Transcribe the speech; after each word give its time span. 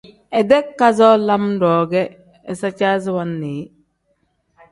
Idee 0.39 0.61
kazoo 0.79 1.17
lam-ro 1.27 1.73
ge 1.91 2.01
izicaasi 2.53 3.09
wannii 3.17 3.53
yi. 3.59 3.65